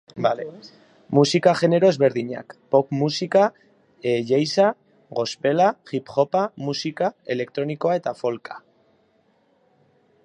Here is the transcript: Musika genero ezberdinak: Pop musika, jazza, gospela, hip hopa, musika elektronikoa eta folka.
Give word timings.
Musika 1.17 1.51
genero 1.59 1.91
ezberdinak: 1.93 2.55
Pop 2.75 2.95
musika, 3.01 3.43
jazza, 4.31 4.67
gospela, 5.21 5.69
hip 5.97 6.11
hopa, 6.17 6.43
musika 6.71 7.13
elektronikoa 7.37 8.01
eta 8.03 8.19
folka. 8.25 8.61